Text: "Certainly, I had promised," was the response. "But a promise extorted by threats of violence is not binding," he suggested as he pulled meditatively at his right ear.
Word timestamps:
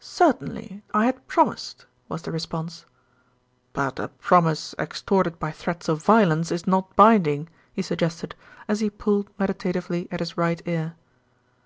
"Certainly, 0.00 0.82
I 0.94 1.04
had 1.04 1.26
promised," 1.26 1.84
was 2.08 2.22
the 2.22 2.32
response. 2.32 2.86
"But 3.74 3.98
a 4.00 4.08
promise 4.08 4.74
extorted 4.78 5.38
by 5.38 5.50
threats 5.50 5.90
of 5.90 6.02
violence 6.02 6.50
is 6.50 6.66
not 6.66 6.96
binding," 6.96 7.50
he 7.70 7.82
suggested 7.82 8.34
as 8.66 8.80
he 8.80 8.88
pulled 8.88 9.28
meditatively 9.38 10.08
at 10.10 10.20
his 10.20 10.38
right 10.38 10.62
ear. 10.66 10.94